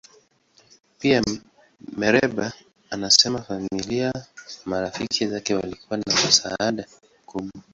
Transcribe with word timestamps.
Pia, 0.99 1.23
Mereba 1.97 2.53
anasema 2.89 3.41
familia 3.41 4.11
na 4.13 4.23
marafiki 4.65 5.27
zake 5.27 5.55
walikuwa 5.55 5.97
na 5.97 6.03
msaada 6.27 6.85
mkubwa. 7.23 7.61